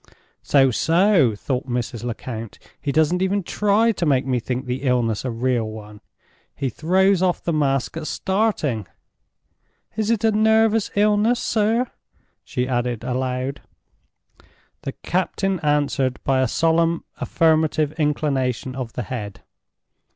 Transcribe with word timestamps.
"So! 0.41 0.71
so!" 0.71 1.35
thought 1.35 1.67
Mrs. 1.69 2.03
Lecount. 2.03 2.57
"He 2.81 2.91
doesn't 2.91 3.21
even 3.21 3.43
try 3.43 3.91
to 3.91 4.03
make 4.03 4.25
me 4.25 4.39
think 4.39 4.65
the 4.65 4.81
illness 4.81 5.23
a 5.23 5.29
real 5.29 5.69
one; 5.69 6.01
he 6.55 6.69
throws 6.69 7.21
off 7.21 7.43
the 7.43 7.53
mask 7.53 7.95
at 7.97 8.07
starting.—Is 8.07 10.09
it 10.09 10.23
a 10.23 10.31
nervous 10.31 10.89
illness, 10.95 11.39
sir?" 11.39 11.85
she 12.43 12.67
added, 12.67 13.03
aloud. 13.03 13.61
The 14.81 14.93
captain 15.03 15.59
answered 15.59 16.19
by 16.23 16.41
a 16.41 16.47
solemn 16.47 17.03
affirmative 17.17 17.91
inclination 17.99 18.75
of 18.75 18.93
the 18.93 19.03
head. 19.03 19.41